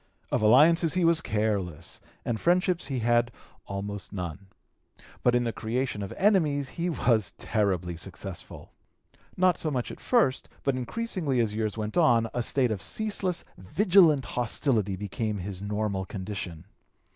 [0.31, 3.31] Of alliances he was careless, and friendships he had
[3.67, 4.47] almost none.
[5.21, 8.71] But in the creation of enmities he was terribly successful.
[9.37, 13.45] Not so much at first, but increasingly as years went on, a state of ceaseless,
[13.59, 16.65] vigilant hostility became his normal condition.